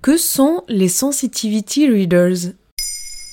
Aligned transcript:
Que 0.00 0.16
sont 0.16 0.62
les 0.68 0.86
sensitivity 0.86 1.90
readers? 1.90 2.52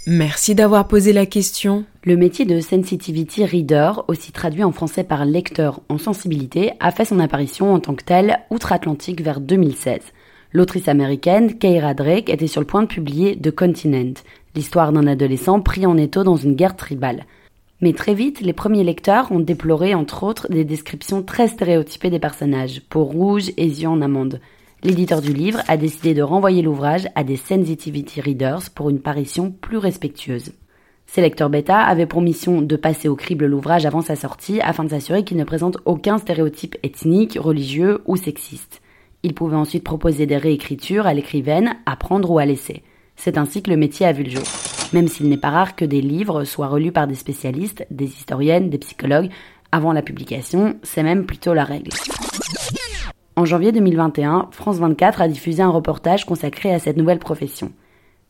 Merci 0.07 0.55
d'avoir 0.55 0.87
posé 0.87 1.13
la 1.13 1.27
question. 1.27 1.85
Le 2.03 2.17
métier 2.17 2.43
de 2.43 2.59
sensitivity 2.59 3.45
reader, 3.45 3.91
aussi 4.07 4.31
traduit 4.31 4.63
en 4.63 4.71
français 4.71 5.03
par 5.03 5.25
lecteur 5.25 5.81
en 5.89 5.99
sensibilité, 5.99 6.71
a 6.79 6.91
fait 6.91 7.05
son 7.05 7.19
apparition 7.19 7.71
en 7.71 7.79
tant 7.79 7.93
que 7.93 8.03
tel 8.03 8.39
outre-Atlantique 8.49 9.21
vers 9.21 9.41
2016. 9.41 9.99
L'autrice 10.53 10.87
américaine 10.87 11.55
Keira 11.59 11.93
Drake 11.93 12.31
était 12.31 12.47
sur 12.47 12.61
le 12.61 12.67
point 12.67 12.81
de 12.81 12.87
publier 12.87 13.39
The 13.39 13.51
Continent, 13.51 14.15
l'histoire 14.55 14.91
d'un 14.91 15.05
adolescent 15.05 15.61
pris 15.61 15.85
en 15.85 15.97
étau 15.97 16.23
dans 16.23 16.35
une 16.35 16.55
guerre 16.55 16.75
tribale. 16.75 17.25
Mais 17.79 17.93
très 17.93 18.15
vite, 18.15 18.41
les 18.41 18.53
premiers 18.53 18.83
lecteurs 18.83 19.31
ont 19.31 19.39
déploré 19.39 19.93
entre 19.93 20.23
autres 20.23 20.47
des 20.49 20.65
descriptions 20.65 21.21
très 21.21 21.47
stéréotypées 21.47 22.09
des 22.09 22.19
personnages, 22.19 22.81
peau 22.89 23.03
rouge 23.03 23.51
et 23.55 23.67
yeux 23.67 23.87
en 23.87 24.01
amande 24.01 24.39
l'éditeur 24.83 25.21
du 25.21 25.33
livre 25.33 25.61
a 25.67 25.77
décidé 25.77 26.13
de 26.13 26.21
renvoyer 26.21 26.61
l'ouvrage 26.61 27.07
à 27.15 27.23
des 27.23 27.37
sensitivity 27.37 28.21
readers 28.21 28.69
pour 28.73 28.89
une 28.89 29.01
parution 29.01 29.51
plus 29.51 29.77
respectueuse. 29.77 30.51
Ces 31.07 31.21
lecteurs 31.21 31.49
bêta 31.49 31.79
avaient 31.79 32.05
pour 32.05 32.21
mission 32.21 32.61
de 32.61 32.75
passer 32.75 33.07
au 33.07 33.15
crible 33.15 33.45
l'ouvrage 33.45 33.85
avant 33.85 34.01
sa 34.01 34.15
sortie 34.15 34.59
afin 34.61 34.83
de 34.83 34.89
s'assurer 34.89 35.23
qu'il 35.23 35.37
ne 35.37 35.43
présente 35.43 35.77
aucun 35.85 36.17
stéréotype 36.17 36.77
ethnique, 36.83 37.37
religieux 37.39 38.01
ou 38.05 38.17
sexiste. 38.17 38.81
Ils 39.23 39.33
pouvaient 39.33 39.55
ensuite 39.55 39.83
proposer 39.83 40.25
des 40.25 40.37
réécritures 40.37 41.07
à 41.07 41.13
l'écrivaine, 41.13 41.77
à 41.85 41.95
prendre 41.95 42.29
ou 42.29 42.37
à 42.37 42.45
laisser. 42.45 42.83
C'est 43.15 43.37
ainsi 43.37 43.63
que 43.63 43.71
le 43.71 43.77
métier 43.77 44.05
a 44.05 44.11
vu 44.11 44.23
le 44.23 44.29
jour. 44.29 44.43
Même 44.93 45.07
s'il 45.07 45.29
n'est 45.29 45.37
pas 45.37 45.49
rare 45.49 45.75
que 45.75 45.85
des 45.85 46.01
livres 46.01 46.43
soient 46.43 46.67
relus 46.67 46.91
par 46.91 47.07
des 47.07 47.15
spécialistes, 47.15 47.87
des 47.89 48.05
historiennes, 48.05 48.69
des 48.69 48.77
psychologues, 48.77 49.29
avant 49.71 49.93
la 49.93 50.01
publication, 50.01 50.75
c'est 50.83 51.03
même 51.03 51.25
plutôt 51.25 51.53
la 51.53 51.63
règle. 51.63 51.91
En 53.37 53.43
janvier 53.43 53.73
2021, 53.73 54.47
France 54.51 54.77
24 54.77 55.21
a 55.21 55.27
diffusé 55.27 55.61
un 55.61 55.69
reportage 55.69 56.25
consacré 56.25 56.73
à 56.73 56.79
cette 56.79 56.95
nouvelle 56.95 57.19
profession. 57.19 57.73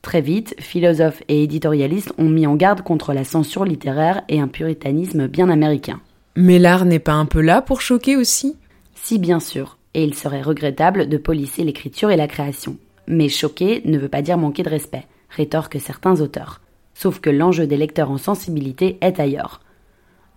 Très 0.02 0.20
vite, 0.20 0.56
philosophes 0.60 1.22
et 1.28 1.44
éditorialistes 1.44 2.12
ont 2.18 2.28
mis 2.28 2.48
en 2.48 2.56
garde 2.56 2.82
contre 2.82 3.14
la 3.14 3.24
censure 3.24 3.66
littéraire 3.66 4.24
et 4.30 4.40
un 4.40 4.48
puritanisme 4.48 5.28
bien 5.28 5.50
américain. 5.50 6.02
Mais 6.36 6.58
l'art 6.58 6.86
n'est 6.86 6.98
pas 6.98 7.14
un 7.14 7.28
peu 7.28 7.42
là 7.42 7.62
pour 7.62 7.82
choquer 7.82 8.16
aussi? 8.16 8.56
Si, 8.96 9.20
bien 9.20 9.40
sûr, 9.40 9.78
et 9.94 10.04
il 10.04 10.16
serait 10.16 10.42
regrettable 10.42 11.08
de 11.08 11.18
polisser 11.18 11.64
l'écriture 11.64 12.10
et 12.10 12.18
la 12.18 12.28
création. 12.28 12.78
Mais 13.08 13.30
choquer 13.30 13.84
ne 13.86 14.00
veut 14.00 14.10
pas 14.10 14.24
dire 14.24 14.40
manquer 14.40 14.64
de 14.64 14.70
respect, 14.70 15.06
rétorquent 15.30 15.80
certains 15.80 16.20
auteurs. 16.20 16.62
Sauf 16.96 17.20
que 17.20 17.30
l'enjeu 17.30 17.68
des 17.68 17.78
lecteurs 17.78 18.10
en 18.10 18.18
sensibilité 18.18 18.98
est 19.02 19.20
ailleurs. 19.20 19.62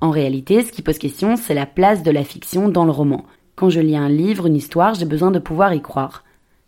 En 0.03 0.11
réalité, 0.11 0.63
ce 0.63 0.73
qui 0.73 0.83
pose 0.83 0.99
question, 0.99 1.37
c'est 1.37 1.55
la 1.55 1.67
place 1.67 2.03
de 2.03 2.11
la 2.11 2.23
fiction 2.23 2.69
dans 2.69 2.85
le 2.85 2.91
roman, 2.91 3.25
quand 3.59 3.71
je 3.71 3.81
lis 3.81 3.97
un 3.97 4.09
livre, 4.09 4.47
une 4.47 4.55
histoire, 4.55 4.95
j'ai 4.95 5.05
besoin 5.05 5.33
de 5.33 5.41
pouvoir 5.41 5.75
y 5.75 5.83
croire. 5.83 6.23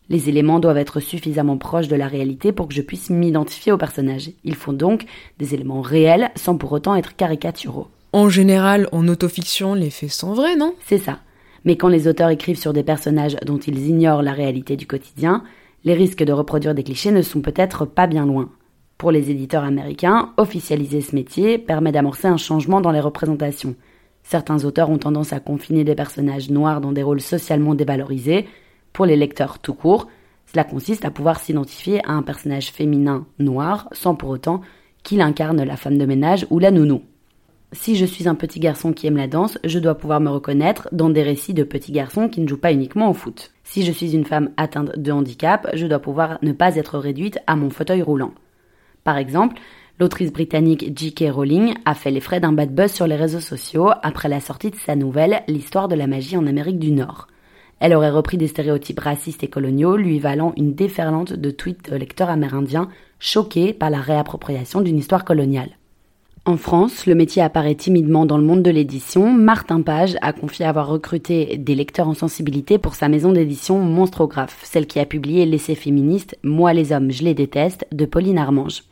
Les 0.08 0.28
éléments 0.28 0.58
doivent 0.58 0.76
être 0.76 0.98
suffisamment 0.98 1.56
proches 1.56 1.86
de 1.86 1.94
la 1.94 2.08
réalité 2.08 2.50
pour 2.50 2.66
que 2.66 2.74
je 2.74 2.82
puisse 2.82 3.10
m'identifier 3.10 3.70
au 3.70 3.78
personnage. 3.78 4.32
Il 4.42 4.56
faut 4.56 4.72
donc 4.72 5.04
des 5.38 5.54
éléments 5.54 5.82
réels 5.82 6.32
sans 6.34 6.56
pour 6.56 6.72
autant 6.72 6.96
être 6.96 7.14
caricaturaux. 7.14 7.86
En 8.12 8.28
général, 8.28 8.88
en 8.90 9.06
autofiction, 9.06 9.74
les 9.74 9.90
faits 9.90 10.10
sont 10.10 10.32
vrais, 10.32 10.56
non? 10.56 10.74
C'est 10.84 10.98
ça. 10.98 11.20
Mais 11.64 11.76
quand 11.76 11.86
les 11.86 12.08
auteurs 12.08 12.30
écrivent 12.30 12.58
sur 12.58 12.72
des 12.72 12.82
personnages 12.82 13.36
dont 13.46 13.58
ils 13.58 13.86
ignorent 13.86 14.22
la 14.22 14.32
réalité 14.32 14.76
du 14.76 14.88
quotidien, 14.88 15.44
les 15.84 15.94
risques 15.94 16.24
de 16.24 16.32
reproduire 16.32 16.74
des 16.74 16.82
clichés 16.82 17.12
ne 17.12 17.22
sont 17.22 17.40
peut-être 17.40 17.84
pas 17.84 18.08
bien 18.08 18.26
loin. 18.26 18.48
Pour 18.98 19.12
les 19.12 19.30
éditeurs 19.30 19.62
américains, 19.62 20.32
officialiser 20.38 21.02
ce 21.02 21.14
métier 21.14 21.56
permet 21.56 21.92
d'amorcer 21.92 22.26
un 22.26 22.36
changement 22.36 22.80
dans 22.80 22.90
les 22.90 22.98
représentations. 22.98 23.76
Certains 24.22 24.64
auteurs 24.64 24.90
ont 24.90 24.98
tendance 24.98 25.32
à 25.32 25.40
confiner 25.40 25.84
des 25.84 25.94
personnages 25.94 26.50
noirs 26.50 26.80
dans 26.80 26.92
des 26.92 27.02
rôles 27.02 27.20
socialement 27.20 27.74
dévalorisés. 27.74 28.46
Pour 28.92 29.06
les 29.06 29.16
lecteurs 29.16 29.58
tout 29.58 29.74
court, 29.74 30.08
cela 30.46 30.64
consiste 30.64 31.04
à 31.04 31.10
pouvoir 31.10 31.40
s'identifier 31.40 32.04
à 32.06 32.12
un 32.12 32.22
personnage 32.22 32.70
féminin 32.70 33.26
noir 33.38 33.88
sans 33.92 34.14
pour 34.14 34.30
autant 34.30 34.60
qu'il 35.02 35.20
incarne 35.20 35.62
la 35.62 35.76
femme 35.76 35.98
de 35.98 36.06
ménage 36.06 36.46
ou 36.50 36.58
la 36.58 36.70
nounou. 36.70 37.02
Si 37.72 37.94
je 37.94 38.04
suis 38.04 38.26
un 38.26 38.34
petit 38.34 38.58
garçon 38.58 38.92
qui 38.92 39.06
aime 39.06 39.16
la 39.16 39.28
danse, 39.28 39.58
je 39.62 39.78
dois 39.78 39.94
pouvoir 39.94 40.20
me 40.20 40.28
reconnaître 40.28 40.88
dans 40.90 41.08
des 41.08 41.22
récits 41.22 41.54
de 41.54 41.62
petits 41.62 41.92
garçons 41.92 42.28
qui 42.28 42.40
ne 42.40 42.48
jouent 42.48 42.56
pas 42.56 42.72
uniquement 42.72 43.08
au 43.08 43.14
foot. 43.14 43.52
Si 43.62 43.84
je 43.84 43.92
suis 43.92 44.12
une 44.12 44.24
femme 44.24 44.50
atteinte 44.56 44.98
de 44.98 45.12
handicap, 45.12 45.68
je 45.74 45.86
dois 45.86 46.00
pouvoir 46.00 46.38
ne 46.42 46.50
pas 46.50 46.74
être 46.74 46.98
réduite 46.98 47.38
à 47.46 47.54
mon 47.54 47.70
fauteuil 47.70 48.02
roulant. 48.02 48.32
Par 49.04 49.18
exemple, 49.18 49.60
L'autrice 50.00 50.32
britannique 50.32 50.96
J.K. 50.96 51.24
Rowling 51.30 51.74
a 51.84 51.94
fait 51.94 52.10
les 52.10 52.20
frais 52.20 52.40
d'un 52.40 52.52
bad 52.52 52.74
buzz 52.74 52.90
sur 52.90 53.06
les 53.06 53.16
réseaux 53.16 53.38
sociaux 53.38 53.90
après 54.02 54.30
la 54.30 54.40
sortie 54.40 54.70
de 54.70 54.76
sa 54.76 54.96
nouvelle 54.96 55.42
L'histoire 55.46 55.88
de 55.88 55.94
la 55.94 56.06
magie 56.06 56.38
en 56.38 56.46
Amérique 56.46 56.78
du 56.78 56.90
Nord. 56.90 57.26
Elle 57.80 57.92
aurait 57.92 58.08
repris 58.08 58.38
des 58.38 58.46
stéréotypes 58.46 59.00
racistes 59.00 59.44
et 59.44 59.48
coloniaux, 59.48 59.98
lui 59.98 60.18
valant 60.18 60.54
une 60.56 60.74
déferlante 60.74 61.34
de 61.34 61.50
tweets 61.50 61.90
de 61.90 61.96
lecteurs 61.96 62.30
amérindiens 62.30 62.88
choqués 63.18 63.74
par 63.74 63.90
la 63.90 64.00
réappropriation 64.00 64.80
d'une 64.80 64.96
histoire 64.96 65.26
coloniale. 65.26 65.76
En 66.46 66.56
France, 66.56 67.04
le 67.04 67.14
métier 67.14 67.42
apparaît 67.42 67.74
timidement 67.74 68.24
dans 68.24 68.38
le 68.38 68.44
monde 68.44 68.62
de 68.62 68.70
l'édition. 68.70 69.30
Martin 69.30 69.82
Page 69.82 70.16
a 70.22 70.32
confié 70.32 70.64
avoir 70.64 70.88
recruté 70.88 71.58
des 71.58 71.74
lecteurs 71.74 72.08
en 72.08 72.14
sensibilité 72.14 72.78
pour 72.78 72.94
sa 72.94 73.10
maison 73.10 73.32
d'édition 73.32 73.78
Monstrographe, 73.80 74.62
celle 74.64 74.86
qui 74.86 74.98
a 74.98 75.04
publié 75.04 75.44
l'essai 75.44 75.74
féministe 75.74 76.38
Moi 76.42 76.72
les 76.72 76.92
hommes, 76.92 77.10
je 77.10 77.22
les 77.22 77.34
déteste 77.34 77.86
de 77.92 78.06
Pauline 78.06 78.38
Armange. 78.38 78.84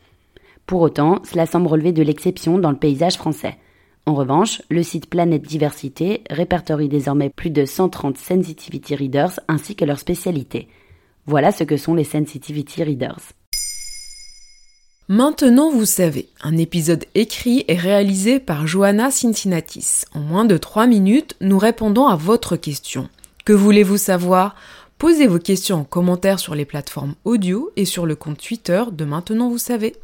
Pour 0.69 0.83
autant, 0.83 1.23
cela 1.25 1.47
semble 1.47 1.67
relever 1.67 1.93
de 1.93 2.03
l'exception 2.03 2.59
dans 2.59 2.71
le 2.71 2.77
paysage 2.77 3.17
français. 3.17 3.57
En 4.05 4.15
revanche, 4.15 4.61
le 4.69 4.83
site 4.83 5.09
Planète 5.09 5.41
Diversité 5.41 6.23
répertorie 6.29 6.91
désormais 6.91 7.31
plus 7.31 7.49
de 7.49 7.65
130 7.65 8.19
sensitivity 8.19 8.95
readers 8.95 9.41
ainsi 9.49 9.75
que 9.75 9.87
leurs 9.87 9.99
spécialités. 9.99 10.69
Voilà 11.25 11.53
ce 11.53 11.65
que 11.65 11.79
sont 11.79 11.95
les 11.95 12.05
sensitivity 12.05 12.85
readers. 12.85 13.19
Maintenant, 15.09 15.71
vous 15.71 15.87
savez, 15.87 16.29
un 16.43 16.59
épisode 16.59 17.07
écrit 17.15 17.65
et 17.67 17.77
réalisé 17.77 18.39
par 18.39 18.67
Johanna 18.67 19.11
Cincinnatis. 19.11 20.05
En 20.15 20.21
moins 20.21 20.45
de 20.45 20.59
3 20.59 20.87
minutes, 20.87 21.35
nous 21.41 21.59
répondons 21.59 22.09
à 22.09 22.17
votre 22.17 22.57
question. 22.57 23.09
Que 23.47 23.55
voulez-vous 23.55 23.97
savoir? 23.97 24.55
Posez 24.99 25.29
vos 25.29 25.39
questions 25.39 25.77
en 25.81 25.85
commentaire 25.85 26.39
sur 26.39 26.55
les 26.55 26.67
plateformes 26.67 27.15
audio 27.25 27.71
et 27.77 27.87
sur 27.87 28.05
le 28.05 28.17
compte 28.17 28.37
Twitter 28.37 28.83
de 28.93 29.07
Maintenant, 29.07 29.49
vous 29.49 29.57
savez. 29.57 29.95